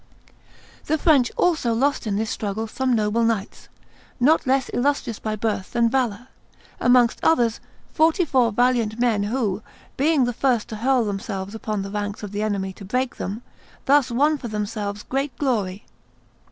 The 0.85 0.97
French 0.97 1.31
also 1.37 1.73
lost 1.75 2.07
in 2.07 2.15
this 2.15 2.31
struggle 2.31 2.65
some 2.65 2.95
noble 2.95 3.23
knights, 3.23 3.69
not 4.19 4.47
less 4.47 4.67
illustrious 4.69 5.19
by 5.19 5.35
birth 5.35 5.73
than 5.73 5.91
valor, 5.91 6.29
amongst 6.79 7.23
others 7.23 7.59
forty 7.93 8.25
four 8.25 8.51
valiant 8.51 8.97
men 8.99 9.21
who, 9.21 9.61
being 9.97 10.23
the 10.23 10.33
first 10.33 10.69
to 10.69 10.77
hurl 10.77 11.05
themselves 11.05 11.53
upon 11.53 11.83
the 11.83 11.91
ranks 11.91 12.23
of 12.23 12.31
the 12.31 12.41
enemy 12.41 12.73
to 12.73 12.83
break 12.83 13.17
them, 13.17 13.43
thus 13.85 14.09
won 14.09 14.39
for 14.39 14.47
themselves 14.47 15.03
great 15.03 15.37
glory." 15.37 15.85